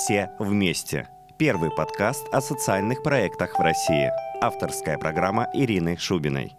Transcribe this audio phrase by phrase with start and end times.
[0.00, 1.10] «Все вместе».
[1.36, 4.10] Первый подкаст о социальных проектах в России.
[4.40, 6.56] Авторская программа Ирины Шубиной.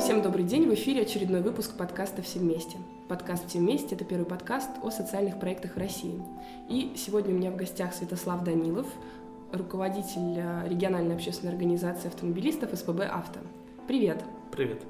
[0.00, 2.78] Всем добрый день, в эфире очередной выпуск подкаста «Все вместе».
[3.10, 6.22] Подкаст «Все вместе»— это первый подкаст о социальных проектах в России.
[6.70, 8.86] И сегодня у меня в гостях Святослав Данилов,
[9.52, 13.40] руководитель э, региональной общественной организации автомобилистов СПБ «Авто».
[13.86, 14.24] Привет!
[14.50, 14.80] Привет!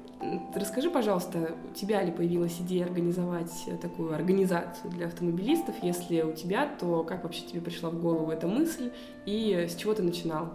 [0.53, 5.75] Расскажи, пожалуйста, у тебя ли появилась идея организовать такую организацию для автомобилистов?
[5.81, 8.91] Если у тебя, то как вообще тебе пришла в голову эта мысль
[9.25, 10.49] и с чего ты начинал?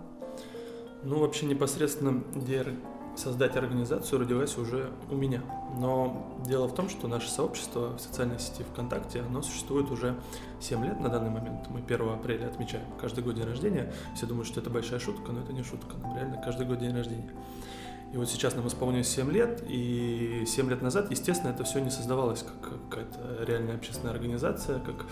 [1.02, 2.66] Ну, вообще непосредственно идея
[3.16, 5.42] создать организацию родилась уже у меня.
[5.78, 10.14] Но дело в том, что наше сообщество в социальной сети ВКонтакте, оно существует уже
[10.60, 11.68] 7 лет на данный момент.
[11.70, 13.92] Мы 1 апреля отмечаем каждый год день рождения.
[14.14, 15.96] Все думают, что это большая шутка, но это не шутка.
[16.02, 17.30] Нам реально каждый год день рождения.
[18.14, 21.90] И вот сейчас нам исполнилось 7 лет, и 7 лет назад, естественно, это все не
[21.90, 25.04] создавалось как какая-то реальная общественная организация, как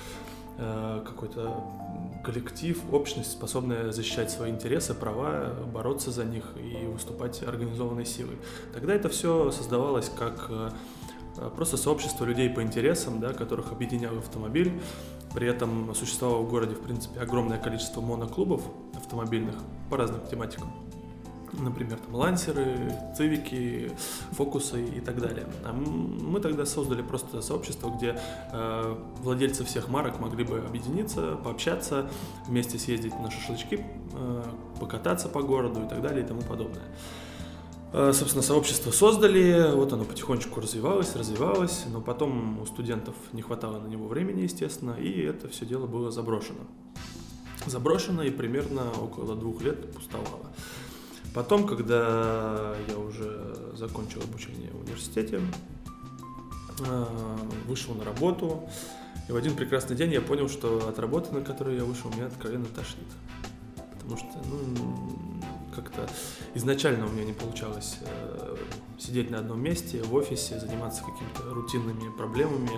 [0.58, 1.52] э, какой-то
[2.22, 8.36] коллектив, общность, способная защищать свои интересы, права, бороться за них и выступать организованной силой.
[8.72, 10.70] Тогда это все создавалось как э,
[11.56, 14.80] просто сообщество людей по интересам, да, которых объединял автомобиль.
[15.34, 18.62] При этом существовало в городе, в принципе, огромное количество моноклубов
[18.94, 19.56] автомобильных
[19.90, 20.91] по разным тематикам
[21.52, 23.92] например, там, лансеры, цивики,
[24.32, 25.46] фокусы и так далее.
[25.64, 28.18] А мы тогда создали просто сообщество, где
[28.52, 32.10] э, владельцы всех марок могли бы объединиться, пообщаться,
[32.46, 34.42] вместе съездить на шашлычки, э,
[34.80, 36.84] покататься по городу и так далее и тому подобное.
[37.92, 43.78] Э, собственно, сообщество создали, вот оно потихонечку развивалось, развивалось, но потом у студентов не хватало
[43.78, 46.60] на него времени, естественно, и это все дело было заброшено.
[47.66, 50.50] Заброшено и примерно около двух лет пустовало.
[51.34, 55.40] Потом, когда я уже закончил обучение в университете,
[56.86, 57.06] э,
[57.66, 58.68] вышел на работу,
[59.28, 62.26] и в один прекрасный день я понял, что от работы, на которую я вышел, меня
[62.26, 63.08] откровенно тошнит.
[63.94, 65.31] Потому что, ну,
[65.74, 66.08] как-то
[66.54, 68.56] изначально у меня не получалось э,
[68.98, 72.70] сидеть на одном месте в офисе, заниматься какими-то рутинными проблемами,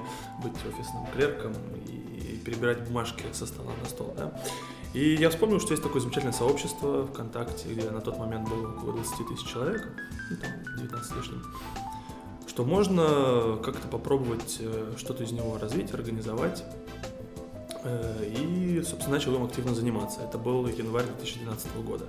[0.42, 1.52] быть офисным клерком
[1.86, 4.32] и перебирать бумажки со стола на стол, да.
[4.94, 8.92] И я вспомнил, что есть такое замечательное сообщество ВКонтакте, где на тот момент было около
[8.92, 9.88] 20 тысяч человек,
[10.30, 11.42] ну там 19 лишним,
[12.46, 16.64] что можно как-то попробовать э, что-то из него развить, организовать.
[17.82, 20.20] Э, и, собственно, начал им активно заниматься.
[20.20, 22.04] Это был январь 2012 года.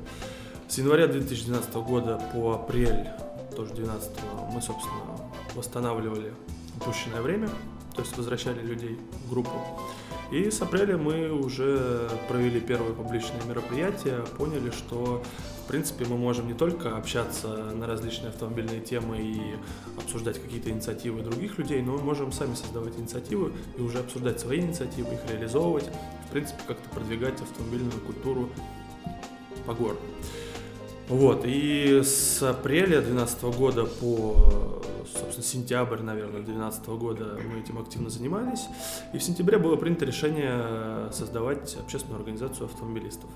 [0.68, 3.08] С января 2012 года по апрель,
[3.56, 4.12] тоже 2012,
[4.52, 4.96] мы, собственно,
[5.53, 6.34] восстанавливали
[6.78, 7.50] упущенное время,
[7.96, 9.52] то есть возвращали людей в группу.
[10.31, 15.24] И с апреля мы уже провели первое публичное мероприятие, поняли, что
[15.64, 19.56] в принципе мы можем не только общаться на различные автомобильные темы и
[19.97, 24.62] обсуждать какие-то инициативы других людей, но мы можем сами создавать инициативы и уже обсуждать свои
[24.62, 25.90] инициативы, их реализовывать,
[26.28, 28.50] в принципе как-то продвигать автомобильную культуру
[29.68, 30.02] по городу.
[31.07, 38.09] Вот, и с апреля 2012 года по, собственно, сентябрь, наверное, 2012 года мы этим активно
[38.09, 38.66] занимались.
[39.13, 43.29] И в сентябре было принято решение создавать общественную организацию автомобилистов.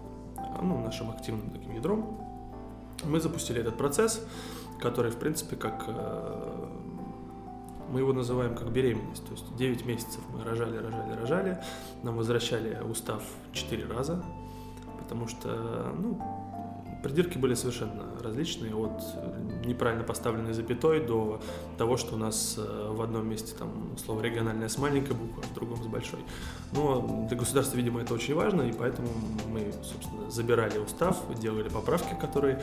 [0.62, 2.18] Ну, нашим активным таким ядром.
[3.04, 4.26] Мы запустили этот процесс,
[4.82, 6.66] который, в принципе, как э,
[7.92, 9.26] мы его называем как беременность.
[9.26, 11.60] То есть 9 месяцев мы рожали, рожали, рожали.
[12.02, 13.22] Нам возвращали устав
[13.54, 14.24] 4 раза,
[15.00, 16.20] потому что, ну,
[17.04, 19.02] Придирки были совершенно различные, от
[19.66, 21.42] неправильно поставленной запятой до
[21.78, 25.48] того, что у нас э, в одном месте там слово региональное с маленькой буквы, а
[25.48, 26.20] в другом с большой.
[26.74, 29.08] Но для государства, видимо, это очень важно, и поэтому
[29.48, 32.62] мы, собственно, забирали устав, делали поправки, которые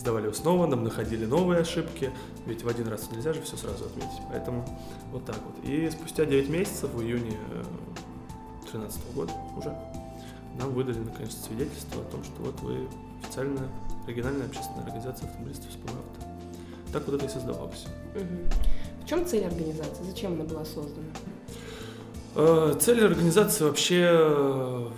[0.00, 2.10] сдавали снова, нам находили новые ошибки,
[2.46, 4.64] ведь в один раз нельзя же все сразу отметить, поэтому
[5.12, 5.64] вот так вот.
[5.64, 7.36] И спустя 9 месяцев, в июне
[8.62, 9.78] 2013 э, года уже,
[10.58, 12.88] нам выдали наконец свидетельство о том, что вот вы
[13.22, 13.68] официальная
[14.06, 16.20] региональная общественная организация автомобилистов «Спомавто».
[16.92, 17.86] Так вот это и создавалось.
[18.14, 19.04] Угу.
[19.04, 20.02] В чем цель организации?
[20.04, 21.06] Зачем она была создана?
[22.34, 24.90] Э, цель организации вообще,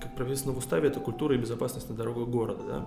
[0.00, 2.62] как прописано в уставе, это культура и безопасность на дорогах города.
[2.66, 2.86] Да?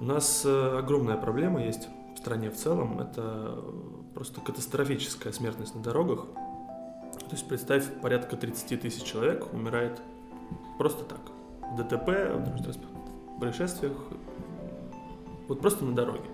[0.00, 3.00] У нас э, огромная проблема есть в стране в целом.
[3.00, 3.58] Это
[4.14, 6.26] просто катастрофическая смертность на дорогах.
[7.30, 10.00] То есть представь, порядка 30 тысяч человек умирает
[10.78, 11.20] просто так.
[11.76, 12.08] ДТП,
[13.40, 13.94] происшествиях,
[15.48, 16.28] вот просто на дороге.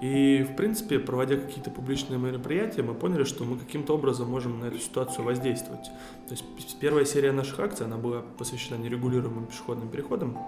[0.00, 4.66] И, в принципе, проводя какие-то публичные мероприятия, мы поняли, что мы каким-то образом можем на
[4.66, 5.90] эту ситуацию воздействовать.
[6.26, 10.38] То есть первая серия наших акций, она была посвящена нерегулируемым пешеходным переходам.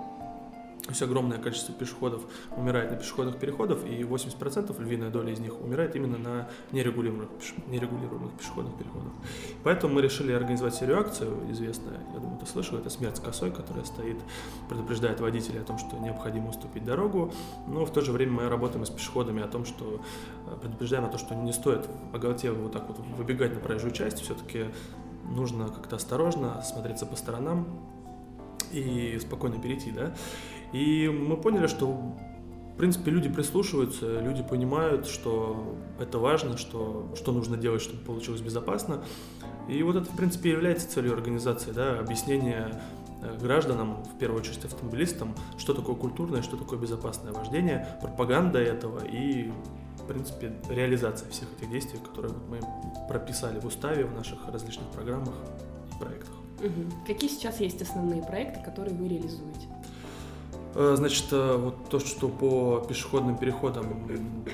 [0.82, 2.22] То есть огромное количество пешеходов
[2.56, 7.28] умирает на пешеходных переходах, и 80% львиная доля из них умирает именно на нерегулируемых,
[7.68, 9.12] нерегулируемых пешеходных переходах.
[9.62, 13.52] Поэтому мы решили организовать серию акций, известная, я думаю, ты слышал, это «Смерть с косой»,
[13.52, 14.16] которая стоит,
[14.68, 17.32] предупреждает водителей о том, что необходимо уступить дорогу,
[17.68, 20.02] но в то же время мы работаем с пешеходами о том, что
[20.48, 24.20] э, предупреждаем о том, что не стоит оголтело вот так вот выбегать на проезжую часть,
[24.20, 24.66] все-таки
[25.24, 27.68] нужно как-то осторожно смотреться по сторонам
[28.72, 30.14] и спокойно перейти, да.
[30.72, 32.14] И мы поняли, что
[32.72, 38.40] в принципе, люди прислушиваются, люди понимают, что это важно, что, что нужно делать, чтобы получилось
[38.40, 39.04] безопасно.
[39.68, 42.80] И вот это, в принципе, является целью организации, да, объяснение
[43.22, 49.04] э, гражданам, в первую очередь автомобилистам, что такое культурное, что такое безопасное вождение, пропаганда этого
[49.04, 49.52] и,
[49.98, 52.58] в принципе, реализация всех этих действий, которые мы
[53.06, 55.34] прописали в уставе, в наших различных программах
[55.94, 56.34] и проектах.
[56.60, 57.06] Угу.
[57.06, 59.68] Какие сейчас есть основные проекты, которые вы реализуете?
[60.74, 63.86] Э, значит, э, вот то, что по пешеходным переходам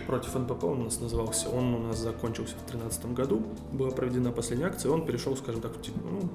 [0.06, 3.43] против НПП он у нас назывался, он у нас закончился в 2013 году,
[3.73, 5.81] была проведена последняя акция, он перешел, скажем так, в
[6.11, 6.29] ну,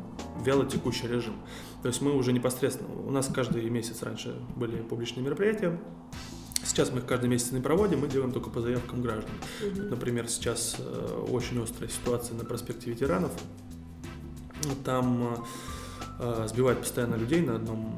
[0.44, 1.36] вяло текущий режим.
[1.82, 5.80] То есть мы уже непосредственно, у нас каждый месяц раньше были публичные мероприятия,
[6.66, 9.30] Сейчас мы их каждый месяц не проводим, мы делаем только по заявкам граждан.
[9.62, 9.90] Mm-hmm.
[9.90, 13.32] Например, сейчас э, очень острая ситуация на проспекте ветеранов.
[14.86, 15.46] Там
[16.48, 17.98] сбивают постоянно людей на одном,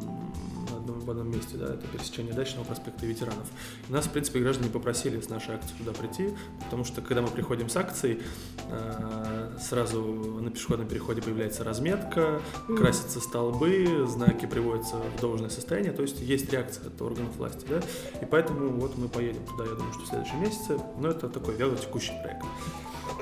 [1.06, 3.48] в одном месте, да, это пересечение Дачного проспекта и ветеранов.
[3.88, 6.30] И нас, в принципе, граждане попросили с нашей акции туда прийти,
[6.64, 8.22] потому что, когда мы приходим с акцией,
[8.70, 16.02] э, сразу на пешеходном переходе появляется разметка, красятся столбы, знаки приводятся в должное состояние, то
[16.02, 17.82] есть есть реакция от органов власти, да,
[18.22, 21.56] и поэтому вот мы поедем туда, я думаю, что в следующем месяце, но это такой
[21.56, 22.46] вяло текущий проект.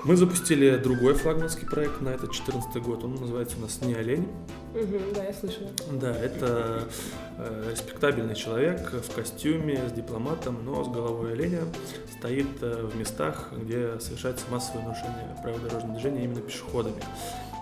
[0.06, 3.06] Мы запустили другой флагманский проект на этот 14 год.
[3.06, 4.28] Он называется у нас «Не олень».
[4.74, 5.70] Угу, да, я слышала.
[5.94, 6.90] Да, это
[7.38, 11.62] э, респектабельный человек в костюме, с дипломатом, но с головой оленя
[12.18, 17.02] стоит э, в местах, где совершается массовое нарушение правил дорожного движения именно пешеходами.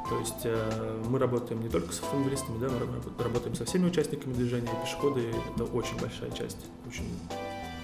[0.09, 4.33] То есть э, мы работаем не только с автомобилистами, да, мы работаем со всеми участниками
[4.33, 4.71] движения.
[4.83, 5.21] Пешеходы–
[5.55, 7.05] это очень большая часть, очень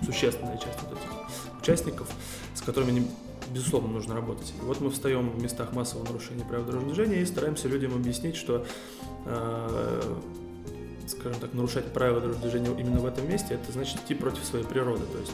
[0.04, 2.08] существенная часть вот этих участников,
[2.56, 3.06] с которыми
[3.54, 4.54] безусловно, нужно работать.
[4.60, 8.36] И вот мы встаем в местах массового нарушения правил дорожного движения и стараемся людям объяснить,
[8.36, 8.66] что,
[9.26, 10.16] э,
[11.08, 14.66] скажем так, нарушать правила дорожного движения именно в этом месте, это значит идти против своей
[14.66, 15.34] природы, то есть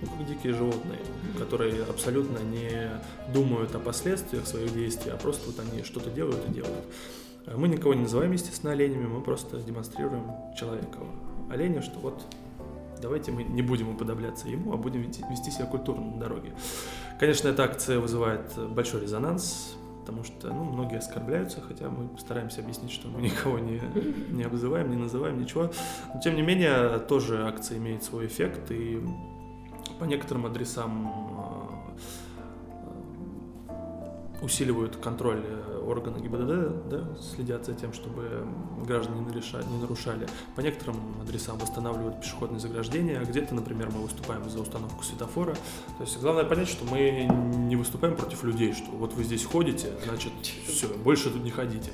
[0.00, 1.00] ну, как дикие животные,
[1.38, 2.90] которые абсолютно не
[3.32, 6.84] думают о последствиях своих действий, а просто вот они что-то делают и делают.
[7.56, 10.24] Мы никого не называем, естественно, оленями, мы просто демонстрируем
[10.56, 10.98] человека
[11.50, 12.22] оленя, что вот
[13.00, 16.52] давайте мы не будем уподобляться ему, а будем вести себя культурно на дороге.
[17.18, 22.92] Конечно, эта акция вызывает большой резонанс, потому что ну, многие оскорбляются, хотя мы стараемся объяснить,
[22.92, 23.80] что мы никого не,
[24.30, 25.70] не обзываем, не называем, ничего.
[26.14, 29.02] Но, тем не менее, тоже акция имеет свой эффект, и
[29.98, 31.12] по некоторым адресам
[34.40, 38.46] усиливают контроль э, органы ГИБДД, да, следят за тем, чтобы
[38.86, 40.26] граждане не, нарушали.
[40.54, 45.54] По некоторым адресам восстанавливают пешеходные заграждения, а где-то, например, мы выступаем за установку светофора.
[45.98, 47.28] То есть главное понять, что мы
[47.66, 50.32] не выступаем против людей, что вот вы здесь ходите, значит,
[50.66, 51.90] все, больше тут не ходите.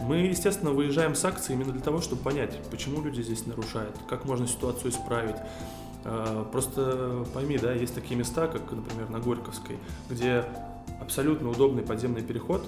[0.00, 4.24] Мы, естественно, выезжаем с акцией именно для того, чтобы понять, почему люди здесь нарушают, как
[4.24, 5.36] можно ситуацию исправить.
[6.04, 9.78] А, просто пойми, да, есть такие места, как, например, на Горьковской,
[10.08, 10.44] где
[11.00, 12.64] абсолютно удобный подземный переход,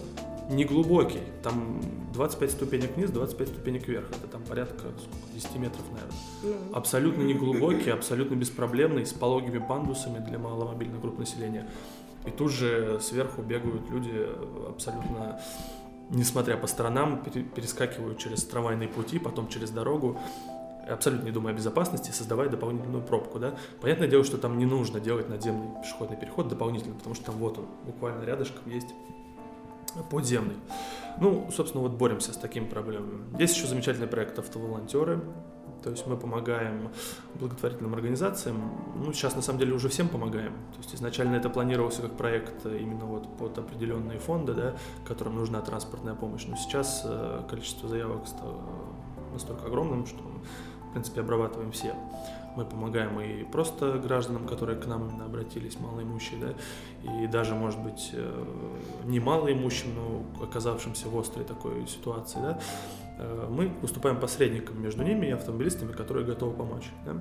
[0.50, 1.80] не глубокий, там
[2.12, 6.18] 25 ступенек вниз, 25 ступенек вверх, это там порядка сколько, 10 метров, наверное.
[6.42, 6.76] Ну.
[6.76, 11.68] Абсолютно не глубокий, абсолютно беспроблемный, с пологими пандусами для маломобильных групп населения.
[12.26, 14.26] И тут же сверху бегают люди
[14.68, 15.40] абсолютно,
[16.11, 20.18] несмотря по сторонам, перескакивают через трамвайные пути, потом через дорогу
[20.89, 23.39] абсолютно не думая о безопасности, создавая дополнительную пробку.
[23.39, 23.55] Да?
[23.81, 27.59] Понятное дело, что там не нужно делать надземный пешеходный переход дополнительно, потому что там вот
[27.59, 28.89] он, буквально рядышком есть
[30.11, 30.57] подземный.
[31.21, 33.25] Ну, собственно, вот боремся с такими проблемами.
[33.39, 35.21] Есть еще замечательный проект «Автоволонтеры»,
[35.83, 36.91] то есть мы помогаем
[37.35, 38.57] благотворительным организациям.
[38.97, 40.53] Ну, сейчас на самом деле уже всем помогаем.
[40.73, 44.75] То есть изначально это планировался как проект именно вот под определенные фонды, да,
[45.05, 46.45] которым нужна транспортная помощь.
[46.47, 48.62] Но сейчас э, количество заявок стало
[49.33, 50.23] настолько огромным, что
[50.92, 51.94] в принципе, обрабатываем все.
[52.54, 57.80] Мы помогаем и просто гражданам, которые к нам именно обратились, малоимущие, да, и даже, может
[57.80, 58.44] быть, э,
[59.04, 62.61] не малоимущим, но оказавшимся в острой такой ситуации, да.
[63.19, 66.90] Э, мы выступаем посредником между ними и автомобилистами, которые готовы помочь.
[67.04, 67.16] Да?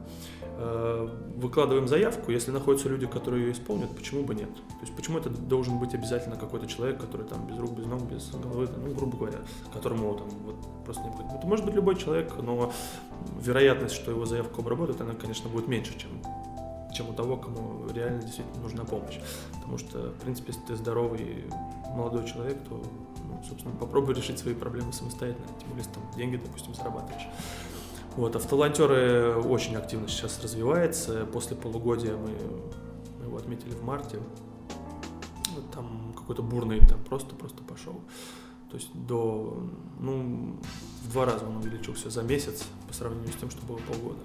[0.57, 4.53] Э, выкладываем заявку, если находятся люди, которые ее исполнят, почему бы нет?
[4.53, 8.03] То есть почему это должен быть обязательно какой-то человек, который там без рук, без ног,
[8.03, 9.39] без головы, ну, грубо говоря,
[9.73, 10.55] которому там вот
[10.85, 11.37] просто необходимо.
[11.37, 12.71] Это может быть любой человек, но
[13.39, 16.09] вероятность, что его заявку обработают, она, конечно, будет меньше, чем
[16.93, 19.17] чем у того, кому реально действительно нужна помощь.
[19.53, 21.45] Потому что, в принципе, если ты здоровый
[21.95, 22.83] молодой человек, то
[23.47, 27.27] собственно, попробуй решить свои проблемы самостоятельно, тем более, там деньги, допустим, зарабатываешь.
[28.15, 31.25] Вот, автоволонтеры очень активно сейчас развивается.
[31.25, 32.35] После полугодия мы,
[33.19, 34.19] мы его отметили в марте.
[35.55, 38.01] Вот там какой-то бурный там просто-просто пошел.
[38.69, 39.61] То есть до,
[39.99, 40.57] ну,
[41.03, 44.19] в два раза он увеличился за месяц по сравнению с тем, что было полгода.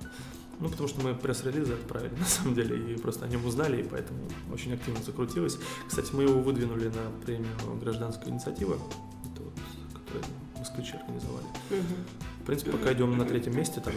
[0.58, 3.84] Ну, потому что мы пресс-релизы отправили, на самом деле, и просто о нем узнали, и
[3.84, 4.20] поэтому
[4.52, 5.58] очень активно закрутилось.
[5.86, 9.54] Кстати, мы его выдвинули на премию «Гражданская инициатива», это вот,
[9.92, 10.24] которую
[10.58, 11.46] москвичи организовали.
[11.70, 12.42] Угу.
[12.42, 13.92] В принципе, пока идем на третьем месте, там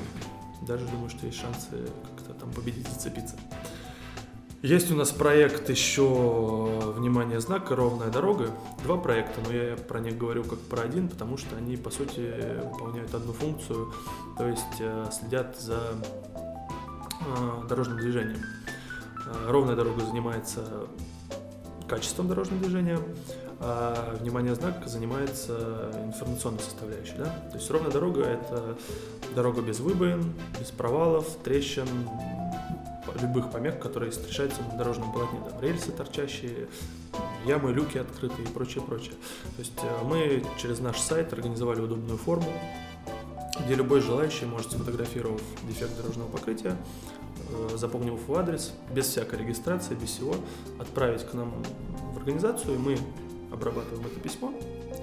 [0.62, 1.70] даже думаю, что есть шансы
[2.18, 3.36] как-то там победить, зацепиться.
[4.62, 6.04] Есть у нас проект еще
[6.98, 8.52] «Внимание, знак» «Ровная дорога».
[8.84, 12.30] Два проекта, но я про них говорю как про один, потому что они, по сути,
[12.66, 13.94] выполняют одну функцию,
[14.38, 15.94] то есть э, следят за
[17.68, 18.44] дорожным движением.
[19.26, 20.88] Э, ровная дорога занимается
[21.88, 23.00] качеством дорожного движения,
[23.60, 27.16] а внимание знак занимается информационной составляющей.
[27.18, 27.26] Да?
[27.52, 28.78] То есть ровная дорога– это
[29.36, 31.88] дорога без выбоин, без провалов, трещин,
[33.22, 35.40] любых помех, которые встречаются на дорожном полотне.
[35.50, 36.68] Там рельсы торчащие,
[37.46, 39.16] ямы, люки открытые и прочее, прочее.
[39.56, 42.52] То есть э, мы через наш сайт организовали удобную форму,
[43.70, 46.76] где любой желающий может, сфотографировав дефект дорожного покрытия,
[47.52, 50.34] э, запомнив его адрес, без всякой регистрации, без всего,
[50.80, 51.54] отправить к нам
[52.16, 52.98] в организацию, и мы
[53.52, 54.52] обрабатываем это письмо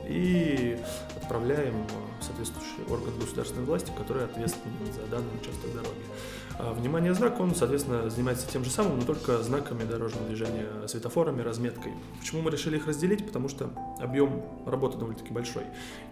[0.08, 0.76] и
[1.14, 1.74] отправляем
[2.18, 6.02] в соответствующий орган государственной власти, который ответственен за данный участок дороги.
[6.58, 11.40] А внимание знак, он, соответственно, занимается тем же самым, но только знаками дорожного движения, светофорами,
[11.40, 11.92] разметкой.
[12.18, 13.24] Почему мы решили их разделить?
[13.24, 13.70] Потому что
[14.00, 15.62] объем работы довольно-таки большой.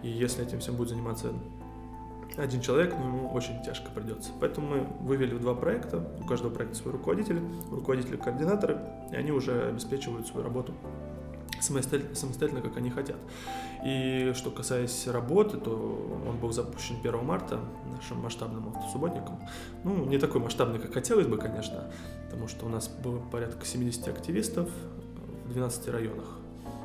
[0.03, 1.33] И если этим всем будет заниматься
[2.37, 4.31] один человек, но ему очень тяжко придется.
[4.39, 7.41] Поэтому мы вывели в два проекта, у каждого проекта свой руководитель,
[7.71, 8.79] руководители-координаторы,
[9.11, 10.73] и они уже обеспечивают свою работу
[11.61, 13.17] самостоятельно, самостоятельно, как они хотят.
[13.85, 17.59] И что касается работы, то он был запущен 1 марта
[17.95, 19.39] нашим масштабным автосубботником.
[19.83, 21.85] Ну, не такой масштабный, как хотелось бы, конечно,
[22.25, 24.69] потому что у нас было порядка 70 активистов
[25.45, 26.39] в 12 районах.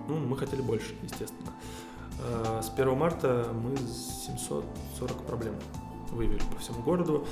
[0.08, 1.50] Ну, мы хотели больше, естественно.
[2.22, 5.54] Э, с 1 марта мы 740 проблем
[6.10, 7.26] выявили по всему городу,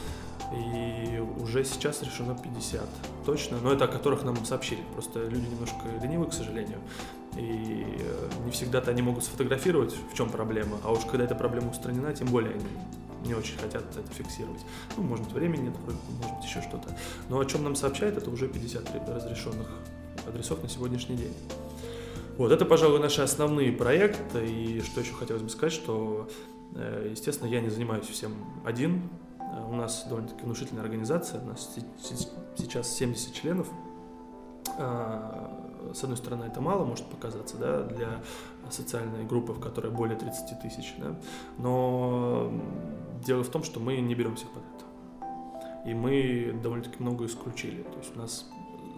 [0.52, 2.88] и уже сейчас решено 50
[3.26, 6.78] точно, но это о которых нам сообщили, просто люди немножко ленивы, к сожалению,
[7.36, 11.70] и э, не всегда-то они могут сфотографировать, в чем проблема, а уж когда эта проблема
[11.70, 12.64] устранена, тем более они
[13.26, 14.60] не очень хотят это фиксировать.
[14.96, 16.96] Ну, может быть, времени нет, может быть, еще что-то.
[17.28, 19.68] Но о чем нам сообщают, это уже 50 разрешенных
[20.26, 21.34] адресов на сегодняшний день.
[22.38, 24.46] Вот, это, пожалуй, наши основные проекты.
[24.46, 26.28] И что еще хотелось бы сказать, что,
[26.72, 28.32] э, естественно, я не занимаюсь всем
[28.64, 29.10] один.
[29.40, 31.40] Э, у нас довольно-таки внушительная организация.
[31.40, 31.76] У нас
[32.56, 33.66] сейчас 70 членов.
[34.78, 38.22] А, с одной стороны, это мало может показаться да, для
[38.70, 40.94] социальной группы, в которой более 30 тысяч.
[40.98, 41.16] Да?
[41.56, 42.52] Но
[43.26, 45.90] дело в том, что мы не берем всех под это.
[45.90, 47.82] И мы довольно-таки много исключили.
[47.82, 48.48] То есть у нас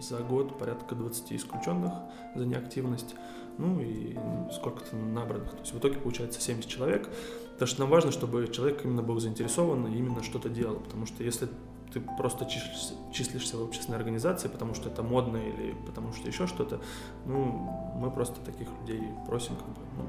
[0.01, 1.93] за год порядка 20 исключенных
[2.35, 3.15] за неактивность,
[3.57, 4.17] ну и
[4.51, 5.51] сколько-то набранных.
[5.51, 7.09] То есть в итоге получается 70 человек.
[7.53, 10.77] Потому что нам важно, чтобы человек именно был заинтересован и именно что-то делал.
[10.77, 11.47] Потому что если
[11.93, 16.47] ты просто числишься, числишься в общественной организации, потому что это модно или потому что еще
[16.47, 16.81] что-то,
[17.25, 20.05] ну, мы просто таких людей просим, как бы, ну,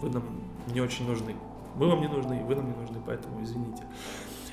[0.00, 0.24] вы нам
[0.72, 1.36] не очень нужны.
[1.76, 3.84] Мы вам не нужны, вы нам не нужны, поэтому извините.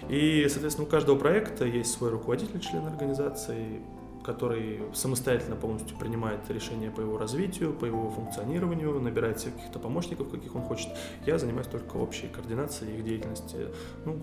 [0.10, 3.82] И, соответственно, у каждого проекта есть свой руководитель, член организации,
[4.28, 10.30] который самостоятельно полностью принимает решения по его развитию, по его функционированию, набирает себе каких-то помощников,
[10.30, 10.90] каких он хочет.
[11.26, 13.68] Я занимаюсь только общей координацией их деятельности,
[14.04, 14.18] ну,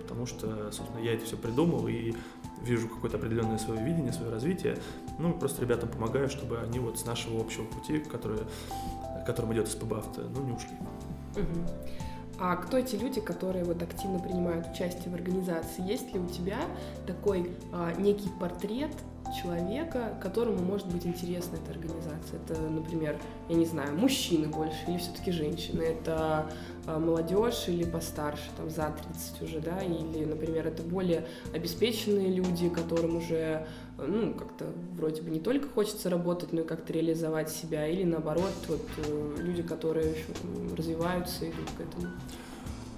[0.00, 2.14] потому что, собственно, я это все придумал и
[2.64, 4.76] вижу какое-то определенное свое видение, свое развитие.
[5.20, 8.40] Ну, просто ребятам помогаю, чтобы они вот с нашего общего пути, который,
[9.24, 10.76] которым идет СПБ авто, ну, не ушли.
[12.40, 15.88] А кто эти люди, которые вот активно принимают участие в организации?
[15.88, 16.58] Есть ли у тебя
[17.06, 18.90] такой а, некий портрет
[19.32, 22.40] человека, которому может быть интересна эта организация.
[22.44, 26.50] Это, например, я не знаю, мужчины больше или все-таки женщины, это
[26.86, 32.68] а, молодежь или постарше, там за 30 уже, да, или, например, это более обеспеченные люди,
[32.68, 33.66] которым уже,
[33.98, 38.52] ну, как-то вроде бы не только хочется работать, но и как-то реализовать себя, или наоборот,
[38.68, 40.26] вот э, люди, которые еще
[40.76, 42.12] развиваются, идут к этому.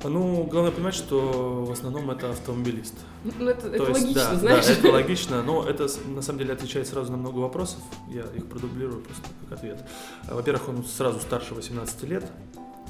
[0.08, 2.94] Ну, главное понимать, что в основном это автомобилист.
[3.24, 4.66] Ну, это, это То есть, логично, да, знаешь.
[4.66, 7.80] Да, это логично, но это на самом деле отвечает сразу на много вопросов.
[8.08, 9.84] Я их продублирую просто как ответ.
[10.28, 12.24] А, Во-первых, он сразу старше 18 лет,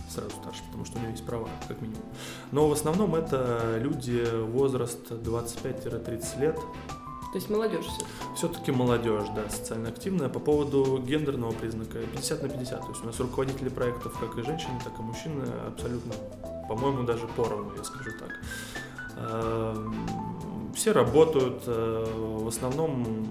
[0.09, 2.03] сразу старше, потому что у него есть права, как минимум.
[2.53, 8.07] Но в основном это люди возраст 25-30 лет, То есть молодежь все.
[8.37, 10.29] все-таки молодежь, да, социально активная.
[10.29, 12.81] По поводу гендерного признака 50 на 50.
[12.81, 16.13] То есть у нас руководители проектов как и женщины, так и мужчины абсолютно,
[16.69, 18.31] по-моему, даже поровну, я скажу так.
[19.17, 20.07] Эм,
[20.75, 23.27] Все работают, э, в основном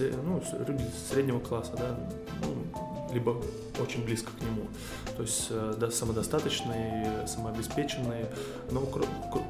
[0.00, 1.98] ну, люди среднего класса, да,
[2.42, 3.36] ну, либо
[3.80, 4.68] очень близко к нему.
[5.16, 8.30] То есть э, да, самодостаточные, самообеспеченные,
[8.70, 8.82] но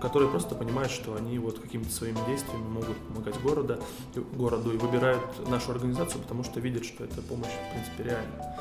[0.00, 3.78] которые просто понимают, что они вот какими-то своими действиями могут помогать города,
[4.32, 8.56] городу и выбирают нашу организацию, потому что видят, что эта помощь, в принципе, реальна.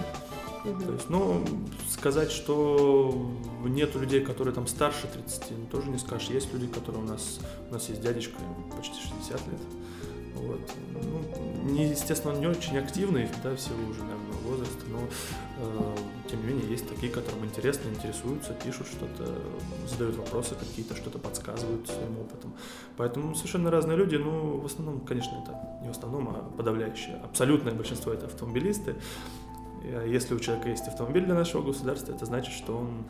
[0.64, 1.44] То есть, ну,
[1.90, 3.32] сказать, что
[3.64, 6.30] нету людей, которые там старше 30, ну, тоже не скажешь.
[6.30, 8.36] Есть люди, которые у нас, у нас есть дядечка,
[8.76, 9.62] почти 60 лет.
[10.36, 10.62] Вот.
[10.94, 15.00] Ну, не, естественно, он не очень активный, да, в силу уже, наверное, возраста, но
[15.58, 15.96] э,
[16.30, 19.34] тем не менее есть такие, которым интересно, интересуются, пишут что-то,
[19.88, 22.54] задают вопросы какие-то, что-то подсказывают своим опытом.
[22.98, 27.20] Поэтому совершенно разные люди, ну, в основном, конечно, это не в основном, а подавляющее.
[27.24, 28.96] Абсолютное большинство это автомобилисты.
[29.94, 33.04] А Если у человека есть автомобиль для нашего государства, это значит, что он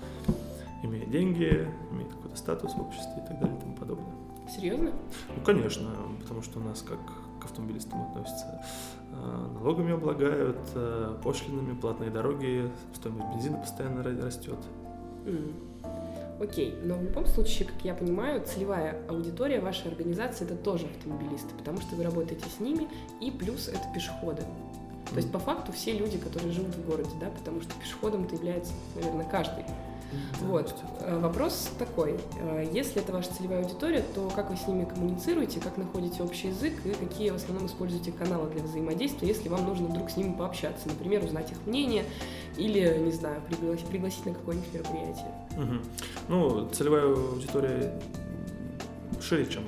[0.83, 4.13] имеет деньги, имеет какой-то статус в обществе и так далее и тому подобное.
[4.49, 4.91] Серьезно?
[5.35, 5.89] Ну, конечно,
[6.21, 6.99] потому что у нас как
[7.41, 8.61] к автомобилистам относятся.
[9.11, 14.57] э, Налогами облагают, э, пошлинами, платные дороги, стоимость бензина постоянно ра- растет.
[15.25, 15.53] М.
[16.39, 21.49] Окей, но в любом случае, как я понимаю, целевая аудитория вашей организации это тоже автомобилисты,
[21.57, 22.87] потому что вы работаете с ними,
[23.19, 24.43] и плюс это пешеходы.
[25.09, 28.73] То есть по факту все люди, которые живут в городе, да, потому что пешеходом-то является,
[28.95, 29.63] наверное, каждый.
[30.41, 30.73] Вот.
[31.01, 32.17] Э, Вопрос такой.
[32.39, 36.47] Э, Если это ваша целевая аудитория, то как вы с ними коммуницируете, как находите общий
[36.47, 40.33] язык и какие в основном используете каналы для взаимодействия, если вам нужно вдруг с ними
[40.33, 42.05] пообщаться, например, узнать их мнение
[42.55, 45.31] или, не знаю, пригласить, пригласить на какое-нибудь мероприятие.
[45.57, 45.81] Мгм.
[46.29, 48.01] Ну, целевая аудитория
[49.19, 49.63] шире, чем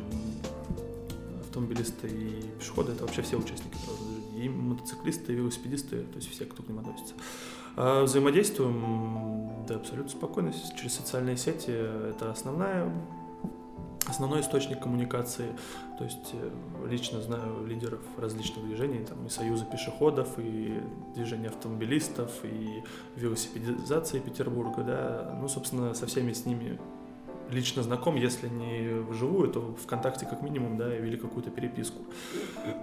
[1.41, 2.93] автомобилисты и пешеходы.
[2.93, 3.75] Это вообще все участники.
[4.45, 7.13] И мотоциклисты, и велосипедисты, то есть все, кто к ним относится.
[7.75, 11.71] А взаимодействуем, да, абсолютно спокойно, через социальные сети.
[11.71, 12.91] Это основная
[14.09, 15.55] основной источник коммуникации.
[15.97, 16.49] То есть э,
[16.89, 20.81] лично знаю лидеров различных движений, там и Союза пешеходов, и
[21.15, 22.83] движения автомобилистов, и
[23.15, 25.37] велосипедизации Петербурга, да.
[25.39, 26.79] Ну, собственно, со всеми с ними
[27.51, 32.01] лично знаком, если не вживую, то ВКонтакте как минимум, да, вели какую-то переписку.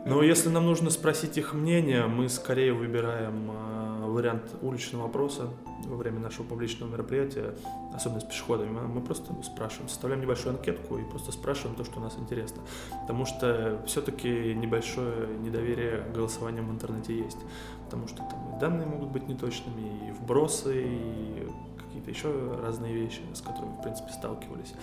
[0.05, 5.51] Но если нам нужно спросить их мнение, мы скорее выбираем э, вариант уличного опроса
[5.85, 7.55] во время нашего публичного мероприятия,
[7.95, 8.71] особенно с пешеходами.
[8.71, 12.63] Мы, просто спрашиваем, составляем небольшую анкетку и просто спрашиваем то, что нас интересно.
[13.03, 17.39] Потому что все-таки небольшое недоверие к голосованиям в интернете есть.
[17.85, 21.49] Потому что там и данные могут быть неточными, и вбросы, и
[21.97, 24.75] какие-то еще разные вещи, с которыми, в принципе, сталкивались.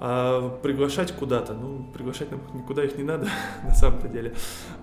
[0.00, 3.28] А приглашать куда-то, ну, приглашать нам никуда их не надо,
[3.62, 4.34] на самом-то деле.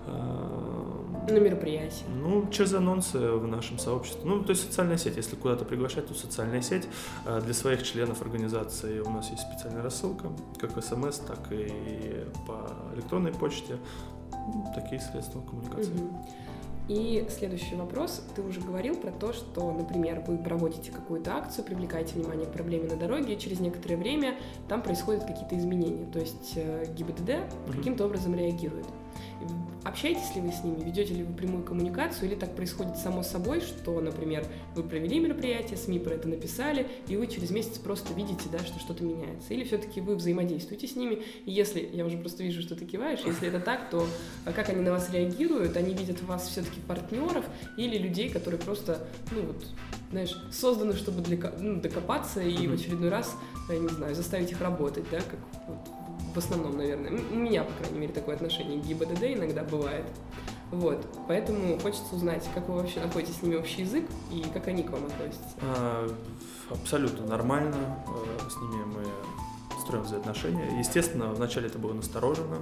[0.06, 2.06] А, На мероприятие.
[2.08, 4.22] ну, через анонсы в нашем сообществе.
[4.24, 5.16] Ну, то есть социальная сеть.
[5.16, 6.88] Если куда-то приглашать, то социальная сеть.
[7.26, 12.70] А Для своих членов организации у нас есть специальная рассылка, как смс, так и по
[12.94, 13.76] электронной почте.
[14.32, 15.92] Ну, Такие средства коммуникации.
[15.92, 16.16] Мгм.
[16.92, 18.22] И следующий вопрос.
[18.36, 22.86] Ты уже говорил про то, что, например, вы проводите какую-то акцию, привлекаете внимание к проблеме
[22.86, 24.36] на дороге, и через некоторое время
[24.68, 26.04] там происходят какие-то изменения.
[26.12, 27.30] То есть э, ГИБДД
[27.66, 27.78] Мгм.
[27.78, 28.84] каким-то образом реагирует.
[29.84, 33.60] Общаетесь ли вы с ними, ведете ли вы прямую коммуникацию, или так происходит само собой,
[33.60, 38.48] что, например, вы провели мероприятие, СМИ про это написали, и вы через месяц просто видите,
[38.50, 39.52] да, что что-то меняется.
[39.52, 43.20] Или все-таки вы взаимодействуете с ними, и если, я уже просто вижу, что ты киваешь,
[43.26, 44.06] если это так, то
[44.44, 45.76] а как они на вас реагируют?
[45.76, 47.44] Они видят в вас все-таки партнеров
[47.76, 49.66] или людей, которые просто, ну вот,
[50.12, 53.34] знаешь, созданы, чтобы для, ну, докопаться и в очередной раз,
[53.68, 55.78] я не знаю, заставить их работать, да, как вот
[56.34, 57.10] в основном, наверное.
[57.10, 60.06] У меня, по крайней мере, такое отношение к ГИБДД иногда бывает.
[60.70, 64.82] Вот, поэтому хочется узнать, как вы вообще находите с ними общий язык и как они
[64.82, 65.44] к вам относятся.
[65.60, 66.08] А,
[66.70, 67.76] Абсолютно нормально.
[68.08, 69.04] э, С ними мы
[69.82, 70.78] строим взаимоотношения.
[70.78, 72.58] Естественно, вначале это было настороженно.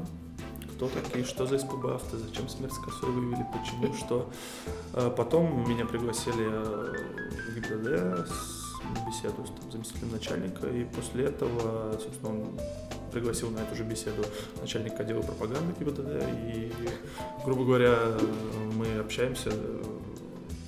[0.74, 4.28] Кто такие, что за СПБ авто, зачем смерть с косой вывели, почему, что.
[4.94, 6.92] А Потом меня пригласили э,
[7.48, 8.70] в ГИБДД с-
[9.06, 12.60] беседу с там, заместителем начальника, и после этого, собственно, он
[13.10, 14.24] пригласил на эту же беседу
[14.60, 16.22] начальника отдела пропаганды ГИБДД,
[16.54, 16.72] и,
[17.44, 17.96] грубо говоря,
[18.76, 19.82] мы общаемся э,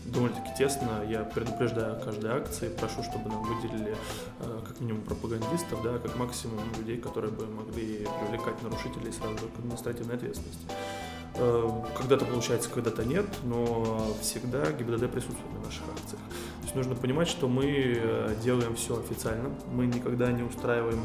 [0.06, 1.04] довольно-таки тесно.
[1.08, 3.96] Я предупреждаю о каждой акции, прошу, чтобы нам выделили
[4.40, 9.58] э, как минимум пропагандистов, да, как максимум людей, которые бы могли привлекать нарушителей сразу к
[9.58, 10.66] административной ответственности.
[11.36, 16.20] Э, когда-то получается, когда-то нет, но всегда ГИБДД присутствует на наших акциях.
[16.60, 21.00] То есть нужно понимать, что мы делаем все официально, мы никогда не устраиваем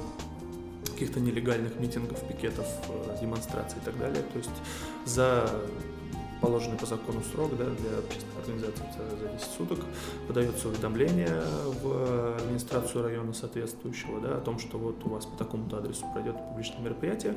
[0.98, 4.24] каких-то нелегальных митингов, пикетов, э, демонстраций и так далее.
[4.34, 4.50] То есть
[5.06, 5.48] за
[6.42, 8.84] положенный по закону срок да, для общественной организации
[9.22, 9.80] за 10 суток
[10.28, 11.42] подается уведомление
[11.82, 16.36] в администрацию района соответствующего да, о том, что вот у вас по такому-то адресу пройдет
[16.50, 17.36] публичное мероприятие.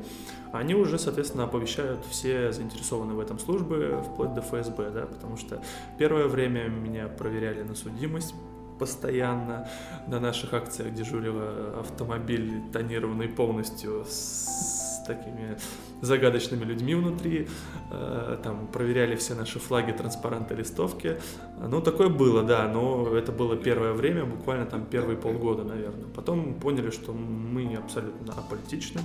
[0.52, 5.62] Они уже, соответственно, оповещают все заинтересованные в этом службы, вплоть до ФСБ, да, потому что
[5.98, 8.34] первое время меня проверяли на судимость,
[8.80, 9.68] постоянно
[10.08, 11.36] на наших акциях дежурил
[11.78, 15.58] автомобиль, тонированный полностью с такими
[16.00, 17.48] загадочными людьми внутри,
[17.90, 21.20] э, там проверяли все наши флаги, транспаранты, листовки.
[21.58, 26.08] Ну, такое было, да, но это было первое время, буквально там первые полгода, наверное.
[26.14, 29.00] Потом поняли, что мы абсолютно аполитичны,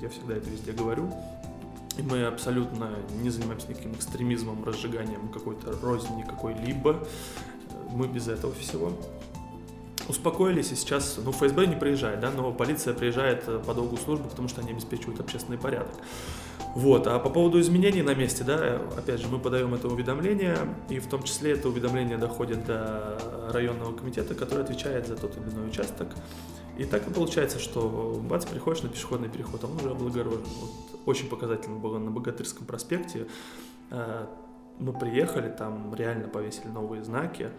[0.00, 1.12] я всегда это везде говорю,
[1.98, 2.90] и мы абсолютно
[3.22, 7.06] не занимаемся никаким экстремизмом, разжиганием какой-то розни какой-либо.
[7.90, 8.92] Мы без этого всего
[10.08, 14.28] успокоились, и сейчас, ну, ФСБ не приезжает, да, но полиция приезжает э, по долгу службы,
[14.28, 15.94] потому что они обеспечивают общественный порядок.
[16.74, 20.56] Вот, а по поводу изменений на месте, да, опять же, мы подаем это уведомление,
[20.88, 23.18] и в том числе это уведомление доходит до
[23.52, 26.08] районного комитета, который отвечает за тот или иной участок.
[26.76, 30.44] И так и получается, что бац, приходишь на пешеходный переход, а он уже облагорожен.
[30.60, 30.70] Вот,
[31.06, 33.26] очень показательно было на Богатырском проспекте.
[33.90, 34.26] Э,
[34.78, 37.50] мы приехали, там реально повесили новые знаки,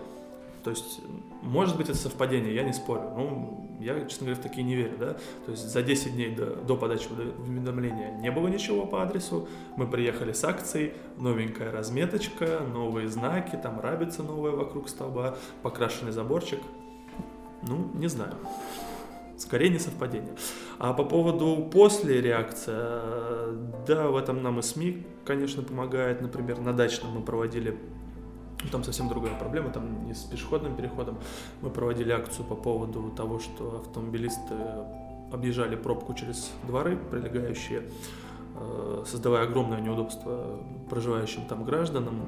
[0.63, 1.01] то есть,
[1.41, 3.11] может быть, это совпадение, я не спорю.
[3.15, 5.13] Ну, я, честно говоря, в такие не верю, да.
[5.45, 9.47] То есть, за 10 дней до, до подачи уведомления не было ничего по адресу.
[9.77, 16.59] Мы приехали с акцией, новенькая разметочка, новые знаки, там рабица новая вокруг столба, покрашенный заборчик.
[17.67, 18.35] Ну, не знаю.
[19.37, 20.35] Скорее не совпадение.
[20.79, 23.01] А по поводу после реакция,
[23.87, 26.21] да, в этом нам и СМИ, конечно, помогает.
[26.21, 27.77] Например, на дачном мы проводили
[28.71, 31.17] там совсем другая проблема, там не с пешеходным переходом.
[31.61, 34.55] Мы проводили акцию по поводу того, что автомобилисты
[35.31, 37.83] объезжали пробку через дворы, прилегающие,
[38.55, 42.25] э, создавая огромное неудобство проживающим там гражданам.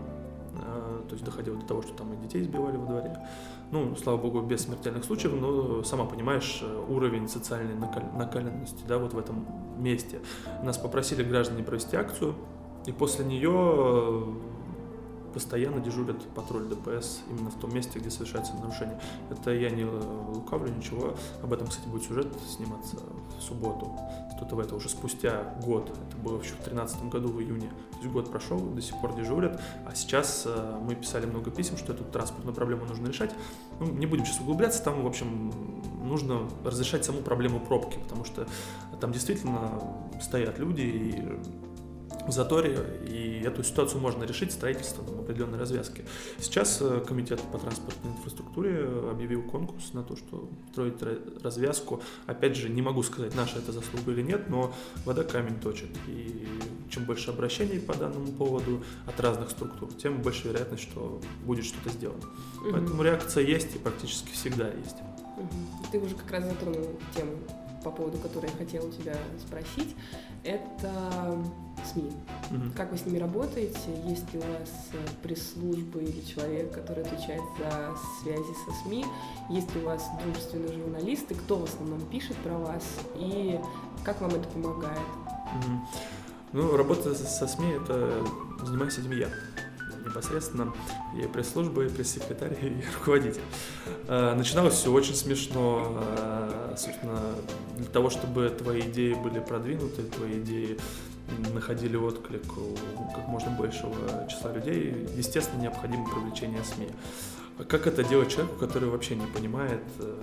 [0.54, 3.18] Э, то есть доходило до того, что там и детей сбивали во дворе.
[3.72, 9.18] Ну, слава богу, без смертельных случаев, но сама понимаешь уровень социальной накаленности да, вот в
[9.18, 9.46] этом
[9.78, 10.20] месте.
[10.64, 12.36] Нас попросили граждане провести акцию,
[12.86, 14.26] и после нее
[15.34, 19.00] постоянно дежурят патруль ДПС именно в том месте, где совершается нарушение.
[19.30, 21.16] Это я не лукавлю ничего.
[21.42, 22.98] Об этом, кстати, будет сюжет сниматься
[23.38, 23.98] в субботу.
[24.52, 25.90] В это уже спустя год.
[25.90, 27.70] Это было еще в 2013 году, в июне.
[27.92, 29.62] То есть год прошел, до сих пор дежурят.
[29.86, 33.32] А сейчас э, мы писали много писем, что эту транспортную проблему нужно решать.
[33.80, 34.84] Ну, не будем сейчас углубляться.
[34.84, 35.54] Там, в общем,
[36.04, 38.46] нужно разрешать саму проблему пробки, потому что
[39.00, 39.82] там действительно
[40.22, 41.71] стоят люди и
[42.28, 46.04] в заторе, и эту ситуацию можно решить строительством определенной развязки.
[46.40, 51.02] Сейчас э, Комитет по транспортной инфраструктуре объявил конкурс на то, что строить
[51.44, 52.02] развязку.
[52.28, 54.74] Опять же, не могу сказать, наша это заслуга или нет, но
[55.06, 55.90] вода камень точит.
[56.08, 56.48] И
[56.90, 61.90] чем больше обращений по данному поводу от разных структур, тем больше вероятность, что будет что-то
[61.90, 62.24] сделано.
[62.62, 62.72] Угу.
[62.72, 64.98] Поэтому реакция есть и практически всегда есть.
[65.92, 67.38] Ты уже как раз затронул тему
[67.84, 69.96] по поводу которой я хотела у тебя спросить,
[70.44, 70.92] это
[71.92, 72.12] СМИ.
[72.52, 72.72] Угу.
[72.76, 73.80] Как вы с ними работаете?
[74.06, 79.06] Есть ли у вас э, пресс-службы или человек, который отвечает за связи со СМИ?
[79.50, 81.36] Есть ли у вас дружественные журналисты?
[81.36, 82.84] Кто в основном пишет про вас?
[83.16, 83.60] И
[84.04, 85.00] как вам это помогает?
[85.00, 85.80] Угу.
[86.54, 88.26] Ну, работа со СМИ— это
[88.64, 89.30] занимаюсь этим я
[90.12, 90.74] непосредственно
[91.18, 93.42] и пресс-служба, и пресс-секретарь, и руководитель.
[94.08, 96.04] Э, начиналось все очень смешно.
[96.18, 97.20] Э, собственно,
[97.78, 100.78] для того, чтобы твои идеи были продвинуты, твои идеи
[101.54, 102.76] находили отклик у
[103.16, 103.96] как можно большего
[104.30, 106.90] числа людей, естественно, необходимо привлечение СМИ.
[107.68, 110.16] Как это делать человеку, который вообще не понимает, э,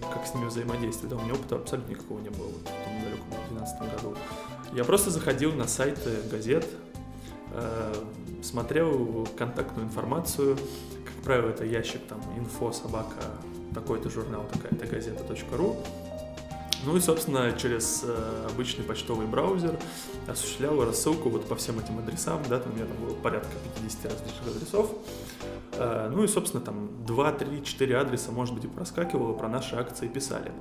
[0.00, 1.10] как с ними взаимодействовать?
[1.10, 4.16] Да, у меня опыта абсолютно никакого не было в том далеком 2012 году.
[4.72, 6.66] Я просто заходил на сайты газет,
[8.42, 10.56] смотрел контактную информацию,
[11.04, 13.22] как правило, это ящик там info собака
[13.74, 15.76] такой-то журнал, такая-то газета.ру.
[16.84, 19.76] Ну и, собственно, через э, обычный почтовый браузер
[20.28, 23.50] осуществлял рассылку вот по всем этим адресам, да, там у меня там было порядка
[23.82, 24.90] 50 различных адресов.
[25.72, 29.74] Э, ну и, собственно, там 2, 3, 4 адреса, может быть, и проскакивало, про наши
[29.74, 30.52] акции писали.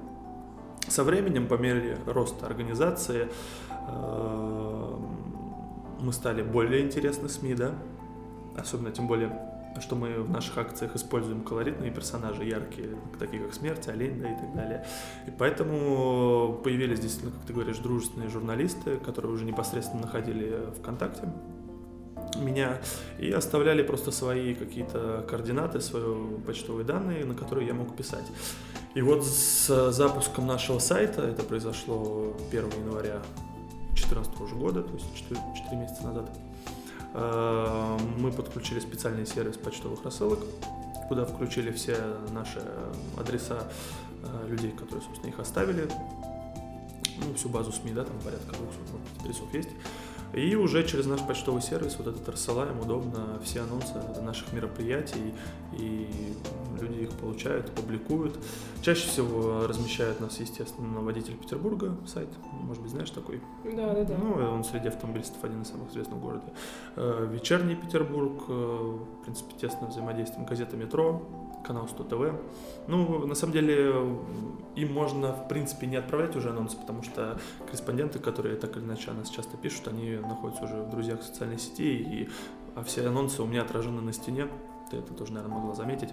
[0.87, 3.29] Со временем, по мере роста организации,
[3.69, 4.84] э,
[5.99, 7.73] мы стали более интересны СМИ, да,
[8.57, 9.31] особенно тем более
[9.81, 14.35] что мы в наших акциях используем колоритные персонажи, яркие, такие как смерть, олень, да и
[14.35, 14.85] так далее.
[15.27, 21.27] И поэтому появились действительно, как ты говоришь, дружественные журналисты, которые уже непосредственно находили ВКонтакте
[22.37, 22.81] меня
[23.19, 26.03] и оставляли просто свои какие-то координаты, свои
[26.45, 28.25] почтовые данные, на которые я мог писать.
[28.93, 33.21] И вот с запуском нашего сайта, это произошло 1 января
[33.95, 36.29] 2014 года, то есть 4, 4 месяца назад,
[37.17, 40.39] Э, мы подключили специальный сервис почтовых рассылок,
[41.07, 41.97] куда включили все
[42.31, 42.61] наши
[43.17, 43.71] адреса
[44.21, 45.87] э, людей, которые, собственно, их оставили.
[47.25, 49.69] Ну, всю базу СМИ, да, там порядка 200 адресов есть.
[50.35, 55.33] И уже через наш почтовый сервис вот этот рассылаем удобно все анонсы наших мероприятий,
[55.71, 56.09] и
[56.81, 58.37] люди их получают, публикуют.
[58.81, 63.41] Чаще всего размещают нас, естественно, водитель Петербурга, сайт, может быть, знаешь такой?
[63.63, 64.17] Да, да, да.
[64.17, 66.47] Ну, он среди автомобилистов один из самых известных в городе.
[66.97, 70.45] Э, Вечерний Петербург, э, в принципе, тесно взаимодействуем.
[70.45, 71.21] Газета «Метро»,
[71.65, 72.33] канал 100 ТВ.
[72.87, 73.93] Ну, на самом деле,
[74.75, 79.11] им можно, в принципе, не отправлять уже анонсы, потому что корреспонденты, которые так или иначе
[79.11, 82.29] о нас часто пишут, они находятся уже в друзьях социальной сети, и
[82.75, 84.47] а все анонсы у меня отражены на стене.
[84.91, 86.09] Ты это тоже, наверное, могла заметить.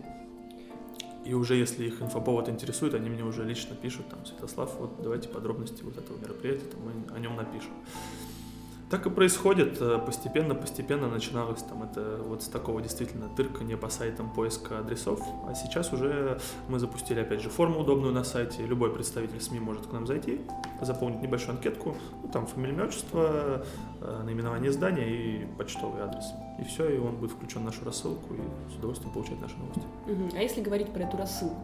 [1.25, 5.29] И уже если их инфоповод интересует, они мне уже лично пишут, там, Святослав, вот давайте
[5.29, 7.73] подробности вот этого мероприятия, там, мы о нем напишем.
[8.93, 14.81] Так и происходит постепенно-постепенно начиналось там это вот с такого действительно тыркания по сайтам поиска
[14.81, 19.61] адресов, а сейчас уже мы запустили опять же форму удобную на сайте, любой представитель СМИ
[19.61, 20.43] может к нам зайти,
[20.83, 23.65] заполнить небольшую анкетку, ну, там фамилия, отчество,
[24.03, 26.27] э, наименование здания и почтовый адрес.
[26.61, 30.37] И все, и он будет включен в нашу рассылку и с удовольствием получать наши новости.
[30.37, 31.57] А если говорить про эту рассылку,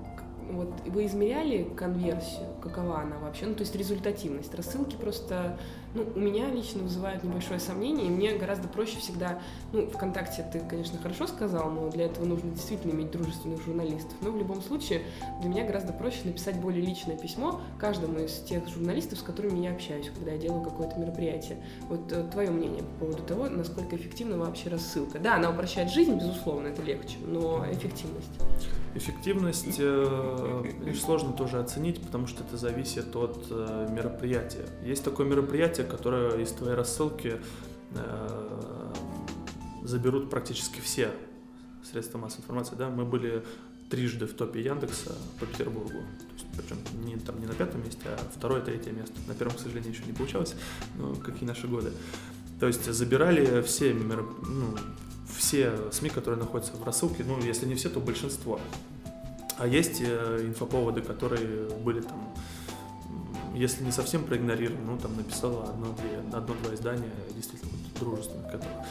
[0.50, 5.58] вот вы измеряли конверсию, какова она вообще, ну то есть результативность рассылки просто
[5.94, 9.40] ну, у меня лично вызывает небольшое сомнение, и мне гораздо проще всегда,
[9.72, 14.30] ну, ВКонтакте ты, конечно, хорошо сказал, но для этого нужно действительно иметь дружественных журналистов, но
[14.30, 15.02] в любом случае
[15.40, 19.72] для меня гораздо проще написать более личное письмо каждому из тех журналистов, с которыми я
[19.72, 21.58] общаюсь, когда я делаю какое-то мероприятие.
[21.88, 25.18] Вот э, твое мнение по поводу того, насколько эффективна вообще рассылка.
[25.18, 28.30] Да, она упрощает жизнь, безусловно, это легче, но эффективность.
[28.94, 30.64] Эффективность э,
[31.00, 34.66] сложно тоже оценить, потому что это зависит от э, мероприятия.
[34.82, 37.40] Есть такое мероприятие, которое из твоей рассылки
[37.94, 38.92] э,
[39.84, 41.10] заберут практически все
[41.90, 42.76] средства массовой информации.
[42.76, 42.88] Да?
[42.88, 43.44] Мы были
[43.90, 46.02] трижды в топе Яндекса по Петербургу.
[46.56, 49.14] Причем не, там, не на пятом месте, а второе, третье место.
[49.26, 50.54] На первом, к сожалению, еще не получалось,
[50.96, 51.92] но какие наши годы.
[52.60, 54.76] То есть забирали все, ну,
[55.36, 58.60] все СМИ, которые находятся в рассылке, ну, если не все, то большинство.
[59.56, 62.34] А есть э, инфоповоды, которые были там,
[63.54, 68.86] если не совсем проигнорированы, ну, там написало одно-две одно-два издания действительно вот, дружественных к этому.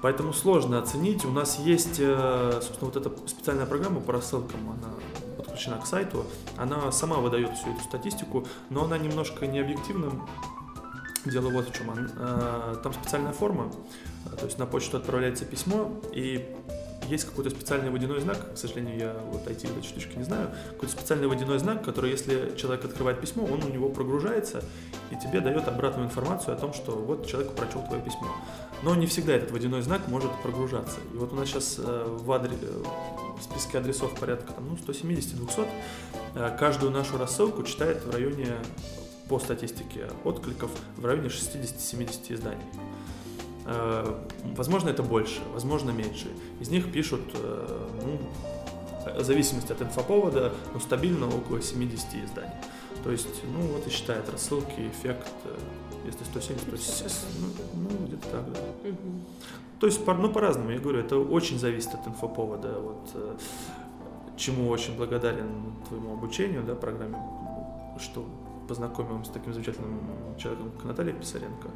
[0.00, 1.24] Поэтому сложно оценить.
[1.24, 4.94] У нас есть, э, собственно, вот эта специальная программа по рассылкам, она
[5.36, 6.24] подключена к сайту,
[6.56, 10.28] она сама выдает всю эту статистику, но она немножко не объективным.
[11.24, 11.90] Дело вот в чем.
[12.16, 13.72] Э, там специальная форма,
[14.38, 16.54] то есть на почту отправляется письмо, и
[17.08, 20.92] есть какой-то специальный водяной знак, к сожалению, я вот IT этой штучки не знаю, какой-то
[20.92, 24.62] специальный водяной знак, который, если человек открывает письмо, он у него прогружается
[25.10, 28.28] и тебе дает обратную информацию о том, что вот человек прочел твое письмо.
[28.82, 30.98] Но не всегда этот водяной знак может прогружаться.
[31.12, 32.56] И вот у нас сейчас э, в, адре...
[32.60, 32.82] Э,
[33.38, 35.66] в списке адресов порядка там, ну, 170-200.
[36.34, 38.56] Э, каждую нашу рассылку читает в районе,
[39.28, 42.64] по статистике откликов, в районе 60-70 изданий.
[43.68, 44.14] Э,
[44.56, 46.28] возможно, это больше, возможно, меньше.
[46.58, 48.18] Из них пишут, э, ну,
[49.20, 52.50] в зависимости от инфоповода, но стабильно около 70 изданий.
[53.04, 55.58] То есть, ну вот и считает рассылки, эффект, э,
[56.06, 58.60] если 170, то есть, ну, ну где-то так, да.
[58.88, 58.96] Угу.
[59.80, 63.38] То есть, ну, по-разному, я говорю, это очень зависит от инфоповода, вот,
[64.36, 67.18] чему очень благодарен твоему обучению, да, программе,
[68.00, 68.24] что
[68.66, 70.00] познакомил с таким замечательным
[70.38, 71.68] человеком, как Наталья Писаренко.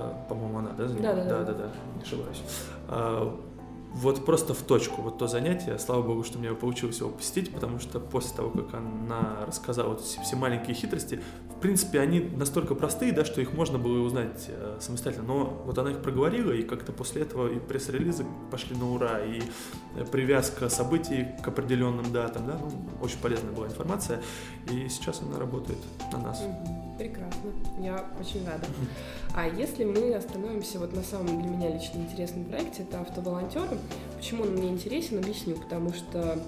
[0.00, 0.86] А, по-моему, она, да?
[0.86, 1.44] Да, да, да.
[1.44, 2.42] Да, да, не ошибаюсь.
[2.88, 3.38] А,
[3.92, 7.80] вот просто в точку, вот то занятие, слава богу, что мне получилось его посетить, потому
[7.80, 11.20] что после того, как она рассказала вот все маленькие хитрости,
[11.56, 15.76] в принципе, они настолько простые, да, что их можно было узнать э, самостоятельно, но вот
[15.76, 19.42] она их проговорила, и как-то после этого и пресс-релизы пошли на ура, и
[19.96, 22.70] э, привязка событий к определенным датам, да, ну,
[23.02, 24.22] очень полезная была информация,
[24.70, 25.78] и сейчас она работает
[26.12, 26.42] на нас.
[27.00, 28.66] Прекрасно, я очень рада.
[29.34, 33.78] А если мы остановимся вот на самом для меня лично интересном проекте, это автоволонтеры,
[34.18, 35.56] Почему он мне интересен, объясню.
[35.56, 36.38] Потому что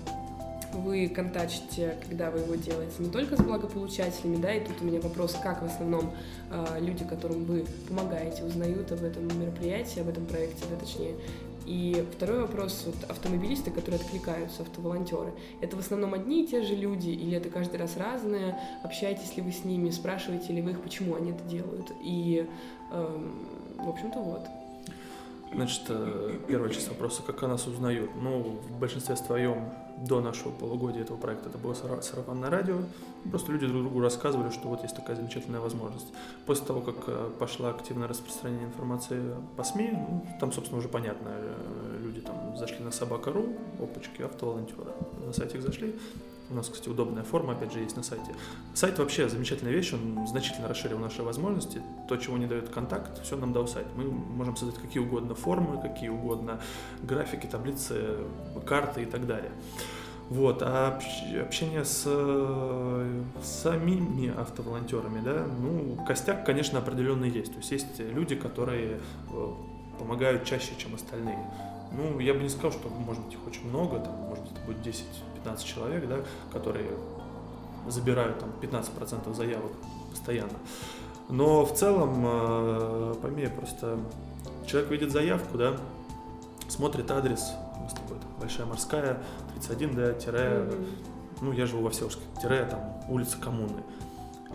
[0.74, 5.00] вы контачите, когда вы его делаете, не только с благополучателями, да, и тут у меня
[5.00, 6.12] вопрос, как в основном
[6.50, 11.14] э, люди, которым вы помогаете, узнают об этом мероприятии, об этом проекте, да, точнее,
[11.66, 16.75] И второй вопрос, вот автомобилисты, которые откликаются, автоволонтеры, это в основном одни и те же
[16.75, 18.59] люди, или это каждый раз разные?
[18.83, 21.92] Общаетесь ли вы с ними, спрашиваете ли вы их, почему они это делают?
[22.03, 22.46] И,
[22.90, 23.48] эм,
[23.79, 24.46] в общем-то, вот.
[25.55, 28.11] Значит, э, первая часть вопроса, как о нас узнают?
[28.16, 29.68] Ну, в большинстве своем
[30.06, 32.78] до нашего полугодия этого проекта это было сарафанное радио.
[33.30, 36.08] Просто люди друг другу рассказывали, что вот есть такая замечательная возможность.
[36.46, 41.28] После того, как э, пошла активное распространение информации по СМИ, ну, там, собственно, уже понятно,
[41.28, 43.46] э, люди там зашли на собака.ру,
[43.80, 44.92] опачки, автоволонтеры.
[45.24, 45.94] На сайте их зашли,
[46.52, 48.34] у нас, кстати, удобная форма, опять же, есть на сайте.
[48.74, 51.82] Сайт вообще замечательная вещь, он значительно расширил наши возможности.
[52.08, 53.86] То, чего не дает контакт, все нам дал сайт.
[53.96, 56.60] Мы можем создать какие угодно формы, какие угодно
[57.02, 58.18] графики, таблицы,
[58.66, 59.50] карты и так далее.
[60.28, 60.98] Вот, а
[61.42, 67.52] общение с, с самими автоволонтерами, да, ну, костяк, конечно, определенный есть.
[67.52, 69.48] То есть есть люди, которые э,
[69.98, 71.38] помогают чаще, чем остальные.
[71.94, 74.66] Ну, я бы не сказал, что, может быть, их очень много, там, может быть, это
[74.66, 75.04] будет 10
[75.42, 76.18] 15 человек, да,
[76.52, 76.90] которые
[77.88, 79.72] забирают там 15% заявок
[80.11, 80.52] постоянно.
[81.28, 83.98] Но в целом, э, пойми, просто
[84.66, 85.76] человек видит заявку, да,
[86.68, 89.22] смотрит адрес, у нас такой, там, Большая Морская,
[89.55, 90.87] 31, да, тире, mm-hmm.
[91.40, 93.83] ну, я живу во Всеволожске, тире, там, улица Коммуны.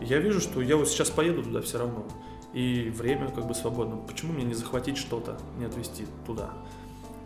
[0.01, 2.05] я вижу, что я вот сейчас поеду туда все равно,
[2.53, 3.97] и время как бы свободно.
[3.97, 6.49] Почему мне не захватить что-то, не отвезти туда?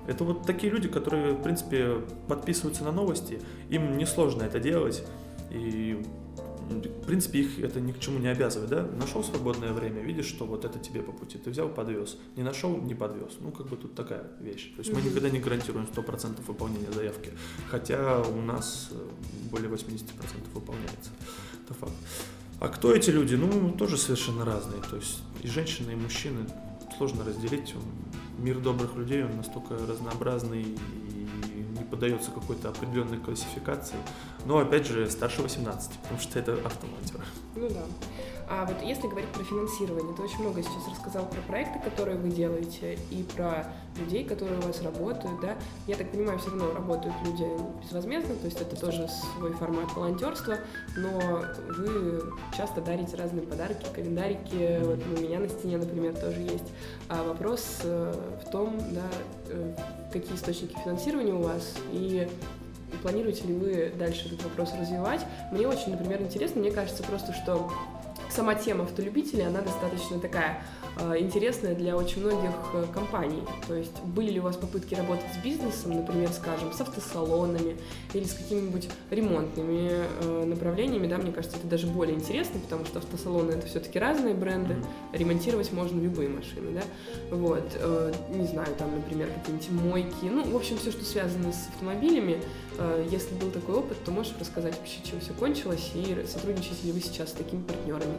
[0.07, 5.03] Это вот такие люди, которые, в принципе, подписываются на новости, им несложно это делать,
[5.51, 6.01] и,
[6.69, 8.83] в принципе, их это ни к чему не обязывает, да?
[8.83, 12.77] Нашел свободное время, видишь, что вот это тебе по пути, ты взял, подвез, не нашел,
[12.77, 13.33] не подвез.
[13.41, 14.71] Ну, как бы тут такая вещь.
[14.75, 17.31] То есть мы никогда не гарантируем 100% выполнения заявки,
[17.69, 18.95] хотя у нас э,
[19.51, 20.03] более 80%
[20.53, 21.11] выполняется.
[21.65, 21.93] Это факт.
[22.59, 23.35] А кто эти люди?
[23.35, 24.81] Ну, тоже совершенно разные.
[24.89, 26.45] То есть и женщины, и мужчины
[26.97, 27.73] сложно разделить
[28.37, 33.97] мир добрых людей, он настолько разнообразный и не поддается какой-то определенной классификации.
[34.45, 37.19] Но, опять же, старше 18, потому что это автоматер.
[37.55, 37.83] Ну да.
[38.53, 42.29] А вот если говорить про финансирование, ты очень много сейчас рассказал про проекты, которые вы
[42.29, 43.65] делаете, и про
[43.97, 45.55] людей, которые у вас работают, да.
[45.87, 47.45] Я так понимаю, все равно работают люди
[47.81, 50.57] безвозмездно, то есть это тоже свой формат волонтерства,
[50.97, 51.45] но
[51.77, 52.23] вы
[52.55, 56.73] часто дарите разные подарки, календарики, вот у меня на стене, например, тоже есть.
[57.07, 58.13] А вопрос э,
[58.45, 59.07] в том, да,
[59.47, 59.75] э,
[60.11, 62.27] какие источники финансирования у вас и
[63.01, 65.21] планируете ли вы дальше этот вопрос развивать.
[65.53, 67.71] Мне очень, например, интересно, мне кажется просто, что
[68.31, 70.63] сама тема автолюбителей, она достаточно такая
[71.17, 73.41] интересная для очень многих э, компаний.
[73.67, 77.77] То есть были ли у вас попытки работать с бизнесом, например, скажем, с автосалонами
[78.13, 82.99] или с какими-нибудь ремонтными э, направлениями, да, мне кажется, это даже более интересно, потому что
[82.99, 84.75] автосалоны это все-таки разные бренды,
[85.13, 87.65] ремонтировать можно любые машины, да, вот,
[88.33, 92.41] не знаю, там, например, какие-нибудь мойки, ну, в общем, все, что связано с автомобилями,
[93.09, 96.99] если был такой опыт, то можешь рассказать вообще, чем все кончилось и сотрудничаете ли вы
[96.99, 98.17] сейчас с такими партнерами?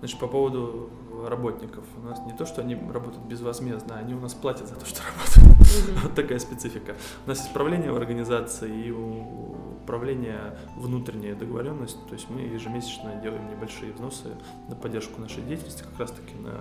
[0.00, 0.88] Значит, по поводу
[1.26, 1.84] работников.
[1.96, 5.02] У нас не то, что они работают безвозмездно, они у нас платят за то, что
[5.02, 5.60] работают.
[5.60, 6.96] mm Вот такая специфика.
[7.26, 11.98] У нас есть управление в организации и управление внутренняя договоренность.
[12.06, 14.28] То есть мы ежемесячно делаем небольшие взносы
[14.68, 16.54] на поддержку нашей деятельности, как раз таки на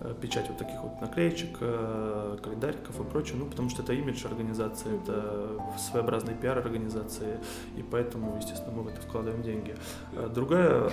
[0.00, 4.24] Э, печать вот таких вот наклеечек, э, календариков и прочее, ну, потому что это имидж
[4.26, 7.40] организации, это своеобразный пиар организации,
[7.76, 9.74] и поэтому, естественно, мы в это вкладываем деньги.
[10.12, 10.88] Э, другая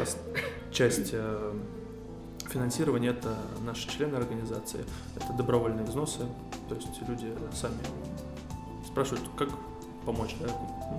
[0.71, 1.13] часть
[2.55, 6.21] финансирования– это наши члены организации, это добровольные взносы,
[6.69, 7.83] то есть люди сами
[8.87, 9.49] спрашивают, как
[10.05, 10.47] помочь, да,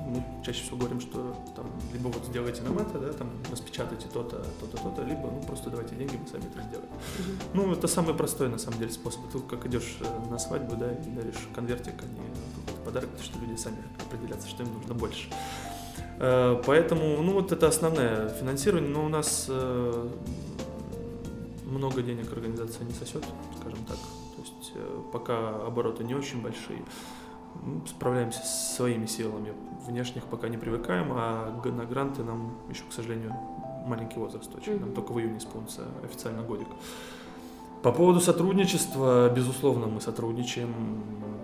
[0.09, 4.45] мы чаще всего говорим, что там либо вот сделайте нам это, да, там распечатайте то-то,
[4.61, 6.89] то-то, то-то, либо ну просто давайте деньги, мы сами это сделаем.
[6.91, 7.51] Mm-hmm.
[7.55, 9.21] Ну, это самый простой на самом деле способ.
[9.33, 13.39] Ты как идешь э, на свадьбу, да, и даришь конвертик, а не подарок, потому что
[13.39, 15.29] люди сами определятся, что им нужно больше.
[16.19, 20.09] Э, поэтому, ну вот это основное финансирование, но у нас э,
[21.67, 23.25] много денег организация не сосет,
[23.61, 23.97] скажем так.
[23.97, 24.73] То есть
[25.13, 26.83] пока обороты не очень большие,
[27.87, 29.53] справляемся своими силами.
[29.87, 33.35] Внешних пока не привыкаем, а на гранты нам еще, к сожалению,
[33.87, 34.81] маленький возраст очень.
[34.81, 36.69] Нам только в июне исполнится официально годик.
[37.83, 40.75] По поводу сотрудничества, безусловно, мы сотрудничаем,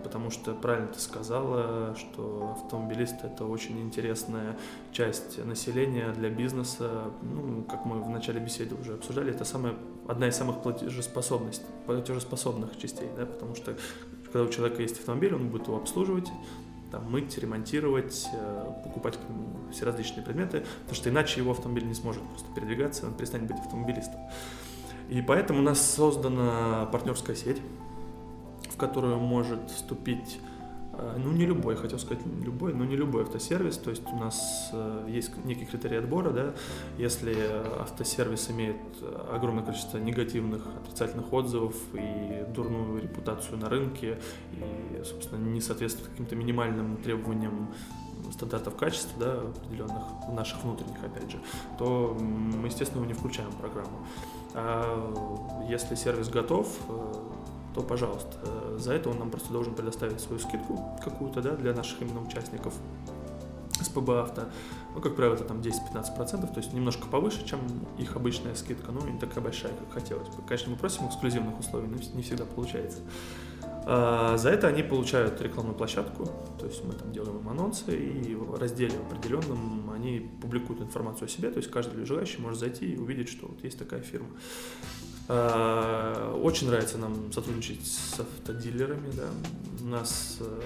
[0.03, 4.57] потому что правильно ты сказала, что автомобилист это очень интересная
[4.93, 7.05] часть населения для бизнеса.
[7.23, 9.75] Ну, как мы в начале беседы уже обсуждали, это самая,
[10.09, 11.55] одна из самых платежеспособных,
[11.87, 13.77] платежеспособных частей, да, потому что
[14.25, 16.31] когда у человека есть автомобиль, он будет его обслуживать,
[16.91, 19.19] там, мыть, ремонтировать, э, покупать
[19.73, 23.59] все различные предметы, потому что иначе его автомобиль не сможет просто передвигаться, он перестанет быть
[23.59, 24.21] автомобилистом.
[25.09, 27.61] И поэтому у нас создана партнерская сеть,
[28.77, 30.39] которую может вступить
[30.95, 33.79] Э, ну, не любой, хотел сказать любой, но не любой автосервис.
[33.79, 36.55] То есть у нас э, есть некий критерий отбора, да.
[36.99, 37.37] Если
[37.81, 38.77] автосервис имеет
[39.31, 44.19] огромное количество негативных, отрицательных отзывов и дурную репутацию на рынке,
[44.53, 47.73] и, собственно, не соответствует каким-то минимальным требованиям
[48.31, 51.41] стандартов качества, да, определенных, наших внутренних, опять же,
[51.79, 54.07] то мы, естественно, его не включаем в программу.
[54.55, 57.15] А если сервис готов, э,
[57.75, 58.39] то пожалуйста.
[58.43, 62.23] Э, за это он нам просто должен предоставить свою скидку какую-то, да, для наших именно
[62.23, 62.75] участников
[63.81, 64.49] с ПБ авто.
[64.95, 67.61] Ну, как правило, это там 10-15%, то есть немножко повыше, чем
[67.99, 70.43] их обычная скидка, но не такая большая, как хотелось бы.
[70.47, 72.99] Конечно, мы просим эксклюзивных условий, но не всегда получается.
[73.85, 76.27] А за это они получают рекламную площадку,
[76.59, 81.29] то есть мы там делаем им анонсы, и в разделе определенном они публикуют информацию о
[81.29, 84.29] себе, то есть каждый желающий может зайти и увидеть, что вот есть такая фирма.
[85.29, 89.11] А, очень нравится нам сотрудничать с автодилерами.
[89.13, 89.29] Да.
[89.81, 90.61] У нас э,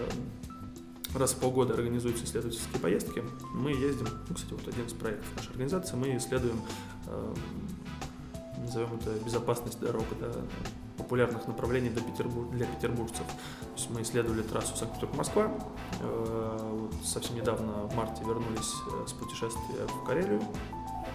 [1.15, 3.23] раз в полгода организуются исследовательские поездки.
[3.55, 6.61] Мы ездим, ну, кстати, вот один из проектов нашей организации, мы исследуем,
[7.07, 7.35] э,
[8.67, 10.31] назовем это безопасность дорог, да,
[10.99, 12.49] популярных направлений для, Петербур...
[12.51, 13.27] для петербуржцев.
[13.27, 15.51] То есть мы исследовали трассу Санкт-Петербург-Москва.
[16.01, 18.75] Э, вот совсем недавно в марте вернулись
[19.07, 20.43] с путешествия в Карелию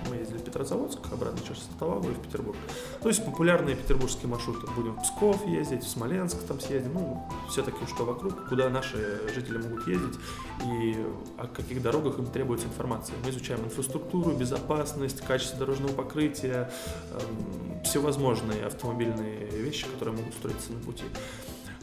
[0.09, 2.57] мы ездили в Петрозаводск, обратно через Салтовагу и в Петербург.
[3.01, 4.67] То есть популярные петербургские маршруты.
[4.75, 6.93] Будем в Псков ездить, в Смоленск там съездим.
[6.93, 10.19] Ну, все-таки что вокруг, куда наши жители могут ездить
[10.65, 10.97] и
[11.37, 13.15] о каких дорогах им требуется информация.
[13.23, 16.71] Мы изучаем инфраструктуру, безопасность, качество дорожного покрытия,
[17.11, 21.05] э, всевозможные автомобильные вещи, которые могут строиться на пути.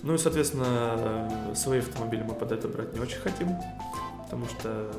[0.03, 3.49] Ну и, соответственно, свои автомобили мы под это брать не очень хотим,
[4.23, 4.93] потому что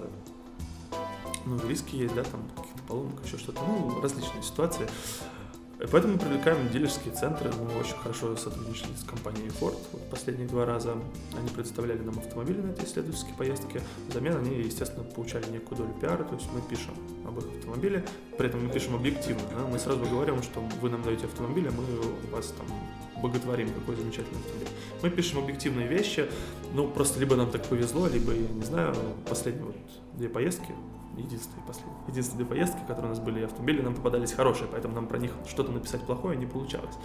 [1.45, 2.41] ну, риски есть, да, там
[2.89, 4.87] поломка, еще что-то, ну, различные ситуации.
[5.91, 7.49] Поэтому мы привлекаем дилерские центры.
[7.53, 9.77] Мы очень хорошо сотрудничали с компанией Ford.
[9.93, 10.97] Вот последние два раза
[11.37, 13.81] они предоставляли нам автомобили на эти исследовательские поездки.
[14.09, 16.93] Взамен они, естественно, получали некую долю пиара, то есть мы пишем
[17.25, 18.03] об их автомобиле,
[18.37, 19.43] при этом мы пишем объективно.
[19.57, 19.65] Да?
[19.71, 21.83] Мы сразу говорим, что вы нам даете автомобиль, а мы
[22.29, 22.67] вас там
[23.21, 24.69] боготворим, какой замечательный автомобиль.
[25.01, 26.29] Мы пишем объективные вещи,
[26.73, 28.95] ну, просто либо нам так повезло, либо, я не знаю,
[29.27, 29.75] последние вот
[30.13, 30.73] две поездки
[31.17, 35.17] единственные, последние, единственные поездки, которые у нас были автомобили, нам попадались хорошие, поэтому нам про
[35.17, 36.95] них что-то написать плохое не получалось.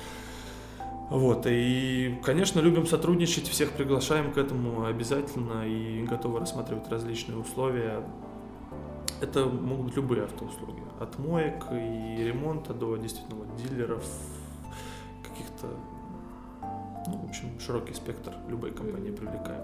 [1.11, 8.03] Вот, и, конечно, любим сотрудничать, всех приглашаем к этому обязательно и готовы рассматривать различные условия.
[9.21, 14.05] Это могут быть любые автоуслуги, от моек и ремонта до действительно вот, дилеров,
[15.23, 15.69] каких-то,
[17.07, 19.63] ну, в общем, широкий спектр любой компании привлекаем.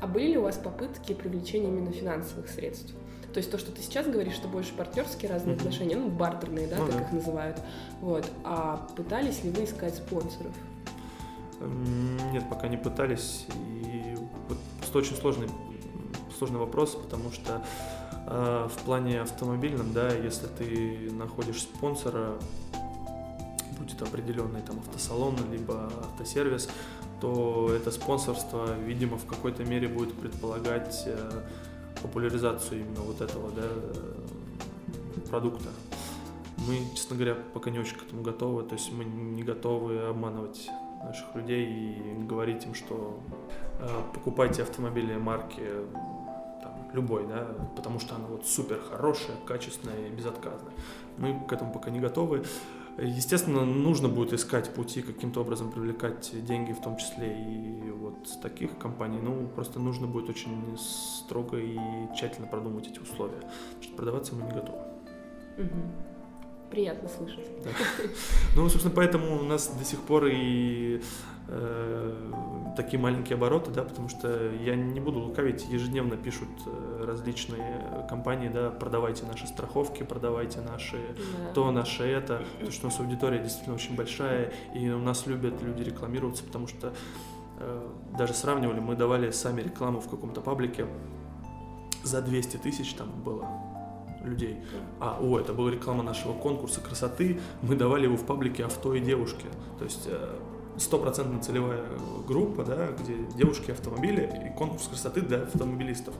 [0.00, 2.94] А были ли у вас попытки привлечения именно финансовых средств?
[3.32, 5.60] То есть то, что ты сейчас говоришь, что больше партнерские разные mm-hmm.
[5.60, 7.02] отношения, ну, бартерные, да, ну, как да.
[7.02, 7.60] их называют.
[8.00, 8.30] Вот.
[8.44, 10.54] А пытались ли вы искать спонсоров?
[12.32, 13.46] Нет, пока не пытались.
[13.82, 14.16] И
[14.48, 15.48] вот это очень сложный,
[16.38, 17.62] сложный вопрос, потому что
[18.26, 22.38] э, в плане автомобильном, да, если ты находишь спонсора,
[23.88, 26.68] будь это определенный там автосалон, либо автосервис,
[27.20, 31.42] то это спонсорство, видимо, в какой-то мере будет предполагать э,
[32.02, 33.68] популяризацию именно вот этого да,
[35.30, 35.68] продукта.
[36.66, 40.68] Мы, честно говоря, пока не очень к этому готовы, то есть мы не готовы обманывать
[41.02, 43.20] наших людей и говорить им, что
[43.80, 45.62] э, покупайте автомобили марки
[46.62, 50.72] там, любой, да, потому что она вот супер хорошая, качественная и безотказная.
[51.16, 52.44] Мы к этому пока не готовы.
[53.00, 58.36] Естественно, нужно будет искать пути, каким-то образом привлекать деньги, в том числе и вот с
[58.38, 59.18] таких компаний.
[59.22, 61.78] Ну, просто нужно будет очень строго и
[62.16, 64.78] тщательно продумать эти условия, потому что продаваться мы не готовы.
[65.58, 66.70] Угу.
[66.70, 67.46] Приятно слышать.
[67.62, 67.70] Да.
[68.56, 71.00] Ну, собственно, поэтому у нас до сих пор и
[72.76, 78.48] такие маленькие обороты, да, потому что я не буду лукавить, ежедневно пишут э, различные компании,
[78.48, 81.52] да, продавайте наши страховки, продавайте наши да.
[81.54, 85.60] то, наше это, потому что у нас аудитория действительно очень большая, и у нас любят
[85.62, 86.92] люди рекламироваться, потому что
[87.58, 90.86] э, даже сравнивали, мы давали сами рекламу в каком-то паблике
[92.04, 93.48] за 200 тысяч там было
[94.22, 94.58] людей.
[95.00, 97.40] А, о, это была реклама нашего конкурса красоты.
[97.62, 99.46] Мы давали его в паблике авто и девушки.
[99.78, 100.36] То есть э,
[100.78, 101.84] стопроцентная целевая
[102.26, 106.14] группа, да, где девушки автомобили и конкурс красоты для автомобилистов.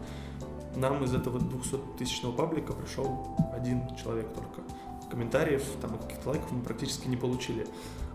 [0.77, 4.63] Нам из этого 200-тысячного паблика пришел один человек только.
[5.11, 7.67] Комментариев, там, каких-то лайков мы практически не получили.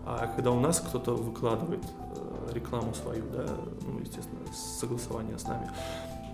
[0.06, 3.46] А когда у нас кто-то выкладывает э, рекламу свою, да,
[3.82, 5.70] ну, естественно, согласование с нами,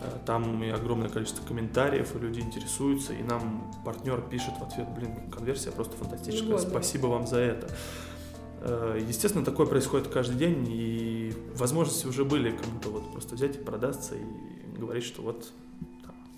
[0.01, 4.89] Э, там и огромное количество комментариев, и люди интересуются, и нам партнер пишет в ответ,
[4.91, 7.69] блин, конверсия просто фантастическая, спасибо вам за это.
[8.63, 13.59] Э, естественно, такое происходит каждый день, и возможности уже были кому-то вот просто взять и
[13.59, 15.53] продаться и говорить, что вот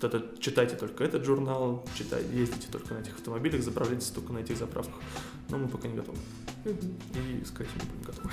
[0.01, 4.39] вот это, читайте только этот журнал, читайте, ездите только на этих автомобилях, заправляйтесь только на
[4.39, 4.95] этих заправках.
[5.49, 6.17] Но мы пока не готовы.
[6.65, 6.87] Угу.
[7.15, 8.29] И, скорее всего, не будем готовы.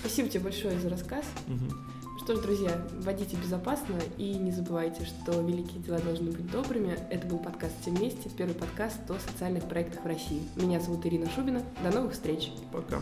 [0.00, 1.24] Спасибо тебе большое за рассказ.
[1.48, 2.05] Угу.
[2.18, 6.98] Что ж, друзья, водите безопасно и не забывайте, что великие дела должны быть добрыми.
[7.10, 10.42] Это был подкаст «Все вместе», первый подкаст о социальных проектах в России.
[10.56, 11.62] Меня зовут Ирина Шубина.
[11.84, 12.50] До новых встреч.
[12.72, 13.00] Пока.